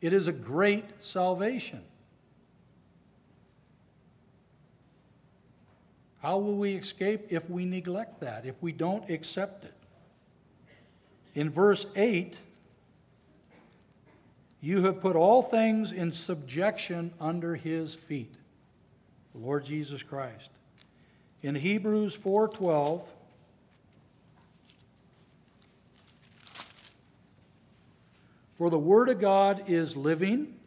[0.00, 1.82] It is a great salvation.
[6.20, 9.74] How will we escape if we neglect that, if we don't accept it?
[11.34, 12.36] In verse 8,
[14.66, 18.34] you have put all things in subjection under his feet,
[19.32, 20.50] the Lord Jesus Christ.
[21.40, 23.04] In Hebrews 4:12,
[28.56, 30.58] For the Word of God is living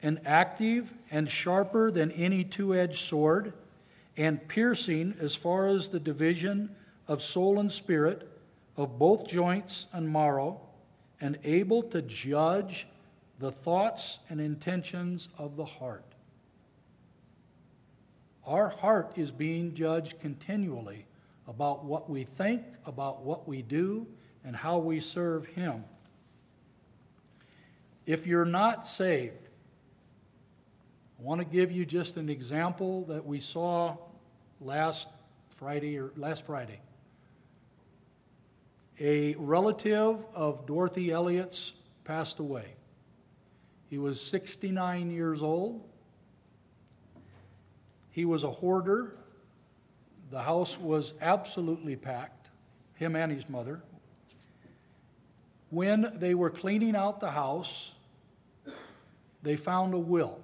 [0.00, 3.52] and active and sharper than any two edged sword,
[4.16, 6.76] and piercing as far as the division
[7.08, 8.30] of soul and spirit,
[8.76, 10.60] of both joints and marrow,
[11.20, 12.86] and able to judge
[13.40, 16.04] the thoughts and intentions of the heart.
[18.46, 21.06] Our heart is being judged continually
[21.48, 24.06] about what we think, about what we do,
[24.44, 25.82] and how we serve Him.
[28.04, 29.48] If you're not saved,
[31.18, 33.96] I want to give you just an example that we saw
[34.60, 35.08] last
[35.56, 36.80] Friday or last Friday.
[39.00, 41.72] A relative of Dorothy Elliott's
[42.04, 42.74] passed away.
[43.90, 45.82] He was 69 years old.
[48.12, 49.16] He was a hoarder.
[50.30, 52.48] The house was absolutely packed,
[52.94, 53.82] him and his mother.
[55.70, 57.92] When they were cleaning out the house,
[59.42, 60.38] they found a will.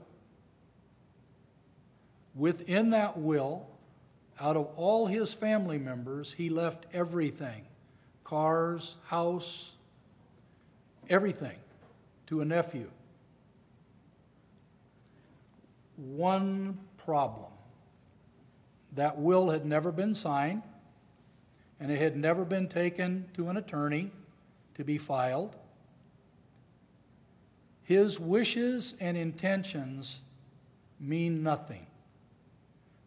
[2.34, 3.68] Within that will,
[4.40, 7.62] out of all his family members, he left everything
[8.24, 9.72] cars, house,
[11.08, 11.56] everything
[12.26, 12.90] to a nephew.
[15.96, 17.50] One problem
[18.92, 20.62] that will had never been signed,
[21.80, 24.10] and it had never been taken to an attorney
[24.74, 25.56] to be filed.
[27.82, 30.20] His wishes and intentions
[31.00, 31.86] mean nothing.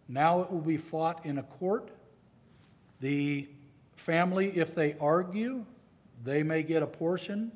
[0.07, 1.91] Now it will be fought in a court.
[3.01, 3.47] The
[3.95, 5.65] family, if they argue,
[6.23, 7.51] they may get a portion.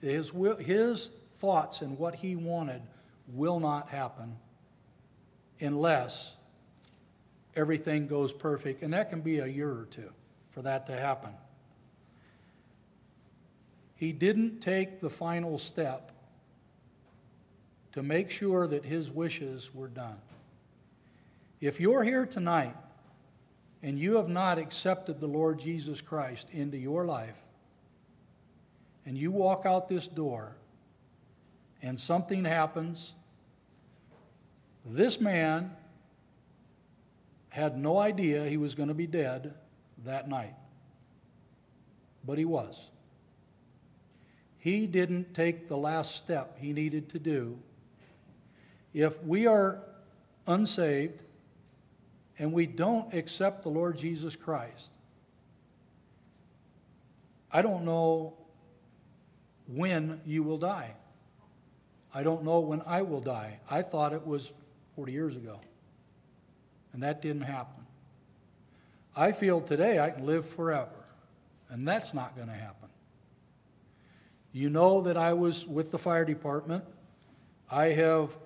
[0.00, 2.82] His, his thoughts and what he wanted
[3.28, 4.36] will not happen
[5.60, 6.34] unless
[7.56, 8.82] everything goes perfect.
[8.82, 10.10] And that can be a year or two
[10.50, 11.30] for that to happen.
[13.96, 16.12] He didn't take the final step
[17.92, 20.18] to make sure that his wishes were done.
[21.60, 22.76] If you're here tonight
[23.82, 27.36] and you have not accepted the Lord Jesus Christ into your life,
[29.04, 30.52] and you walk out this door
[31.82, 33.14] and something happens,
[34.84, 35.74] this man
[37.48, 39.54] had no idea he was going to be dead
[40.04, 40.54] that night,
[42.24, 42.90] but he was.
[44.58, 47.58] He didn't take the last step he needed to do
[48.94, 49.80] if we are
[50.46, 51.22] unsaved
[52.38, 54.90] and we don't accept the Lord Jesus Christ,
[57.52, 58.34] I don't know
[59.66, 60.94] when you will die.
[62.14, 63.60] I don't know when I will die.
[63.70, 64.52] I thought it was
[64.98, 65.60] 40 years ago,
[66.92, 67.86] and that didn't happen.
[69.14, 71.04] I feel today I can live forever,
[71.70, 72.88] and that's not going to happen.
[74.50, 76.82] You know that I was with the fire department.
[77.70, 78.36] I have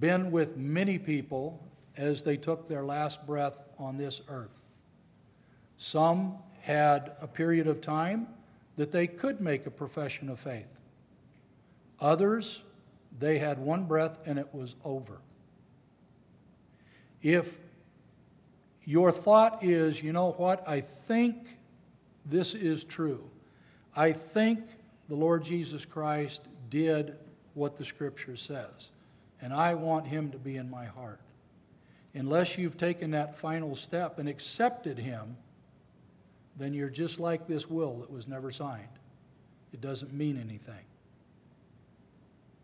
[0.00, 1.62] been with many people
[1.98, 4.62] as they took their last breath on this earth.
[5.76, 8.28] Some had a period of time
[8.76, 10.78] that they could make a profession of faith.
[12.00, 12.62] Others,
[13.18, 15.20] they had one breath and it was over.
[17.24, 17.58] If
[18.84, 21.36] your thought is, you know what, I think
[22.24, 23.28] this is true.
[23.96, 24.60] I think
[25.08, 27.16] the Lord Jesus Christ did
[27.54, 28.90] what the Scripture says
[29.44, 31.20] and I want him to be in my heart.
[32.14, 35.36] Unless you've taken that final step and accepted him,
[36.56, 38.88] then you're just like this will that was never signed.
[39.74, 40.86] It doesn't mean anything.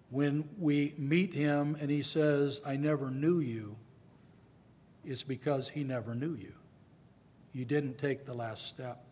[0.08, 3.76] When we meet him and he says, I never knew you,
[5.04, 6.52] it's because he never knew you.
[7.52, 9.04] You didn't take the last step.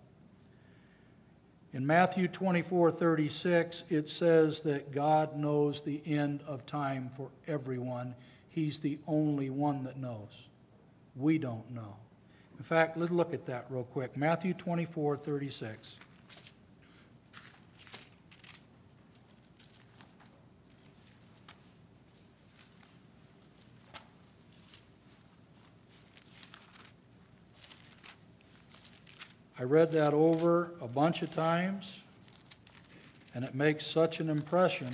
[1.72, 8.14] In Matthew 24 36, it says that God knows the end of time for everyone.
[8.48, 10.48] He's the only one that knows.
[11.14, 11.96] We don't know.
[12.56, 14.16] In fact, let's look at that real quick.
[14.16, 15.96] Matthew 24 36.
[29.58, 32.00] I read that over a bunch of times,
[33.34, 34.88] and it makes such an impression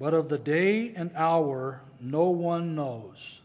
[0.00, 3.40] But of the day and hour no one knows,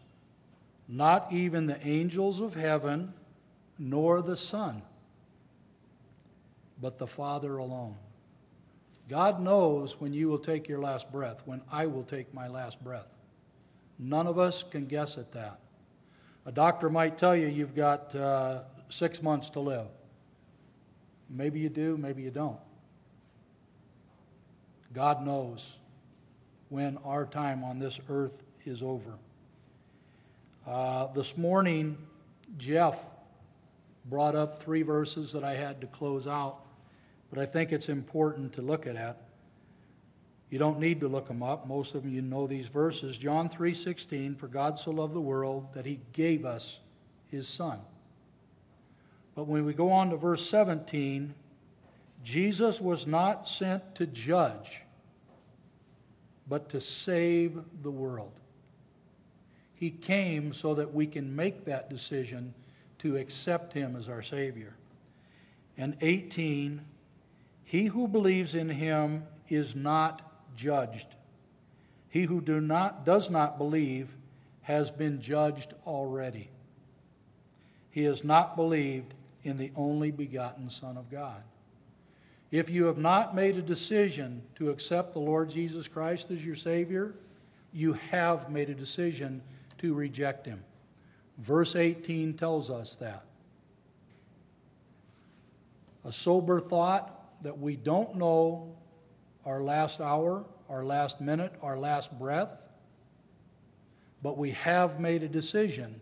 [0.88, 3.12] not even the angels of heaven,
[3.78, 4.80] nor the Son,
[6.80, 7.96] but the Father alone.
[9.10, 12.82] God knows when you will take your last breath, when I will take my last
[12.82, 13.06] breath.
[13.98, 15.60] None of us can guess at that.
[16.46, 19.88] A doctor might tell you you've got uh, six months to live.
[21.28, 22.60] Maybe you do, maybe you don't.
[24.92, 25.74] God knows
[26.68, 29.14] when our time on this earth is over.
[30.64, 31.98] Uh, this morning,
[32.56, 33.04] Jeff
[34.04, 36.60] brought up three verses that I had to close out,
[37.28, 39.25] but I think it's important to look at.
[40.50, 41.66] You don't need to look them up.
[41.66, 43.18] Most of them you know these verses.
[43.18, 46.80] John 3:16, for God so loved the world that he gave us
[47.26, 47.80] his son.
[49.34, 51.34] But when we go on to verse 17,
[52.22, 54.82] Jesus was not sent to judge,
[56.48, 58.32] but to save the world.
[59.74, 62.54] He came so that we can make that decision
[62.98, 64.74] to accept him as our Savior.
[65.76, 66.80] And 18,
[67.64, 70.25] he who believes in him is not
[70.56, 71.08] judged.
[72.08, 74.14] He who do not, does not believe
[74.62, 76.48] has been judged already.
[77.90, 81.42] He has not believed in the only begotten Son of God.
[82.50, 86.56] If you have not made a decision to accept the Lord Jesus Christ as your
[86.56, 87.14] Savior,
[87.72, 89.42] you have made a decision
[89.78, 90.62] to reject Him.
[91.38, 93.24] Verse 18 tells us that.
[96.04, 98.74] A sober thought that we don't know
[99.46, 102.52] our last hour, our last minute, our last breath,
[104.22, 106.00] but we have made a decision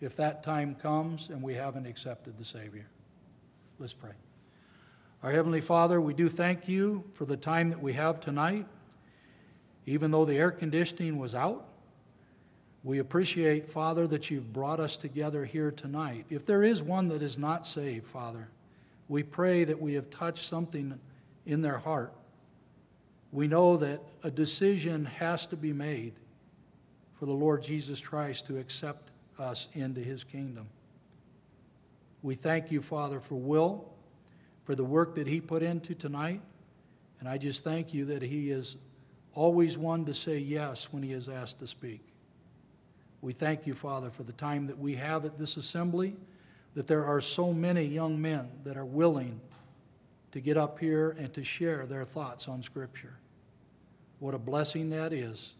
[0.00, 2.86] if that time comes and we haven't accepted the Savior.
[3.78, 4.12] Let's pray.
[5.22, 8.66] Our Heavenly Father, we do thank you for the time that we have tonight.
[9.86, 11.66] Even though the air conditioning was out,
[12.84, 16.26] we appreciate, Father, that you've brought us together here tonight.
[16.28, 18.48] If there is one that is not saved, Father,
[19.08, 20.98] we pray that we have touched something
[21.46, 22.12] in their heart.
[23.34, 26.12] We know that a decision has to be made
[27.18, 29.10] for the Lord Jesus Christ to accept
[29.40, 30.68] us into his kingdom.
[32.22, 33.90] We thank you, Father, for Will
[34.62, 36.42] for the work that he put into tonight.
[37.18, 38.76] And I just thank you that he is
[39.34, 42.06] always one to say yes when he is asked to speak.
[43.20, 46.14] We thank you, Father, for the time that we have at this assembly,
[46.76, 49.40] that there are so many young men that are willing
[50.30, 53.16] to get up here and to share their thoughts on Scripture.
[54.18, 55.52] What a blessing that is.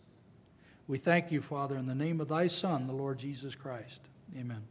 [0.86, 4.00] We thank you, Father, in the name of thy Son, the Lord Jesus Christ.
[4.38, 4.62] Amen.